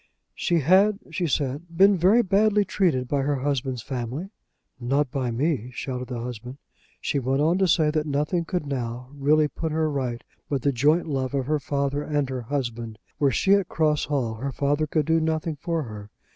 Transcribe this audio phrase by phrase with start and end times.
[0.33, 4.31] "She had," she said, "been very badly treated by her husband's family."
[4.79, 6.57] "Not by me," shouted the husband.
[6.99, 10.71] She went on to say that nothing could now really put her right but the
[10.71, 12.97] joint love of her father and her husband.
[13.19, 16.09] Were she at Cross Hall her father could do nothing for her.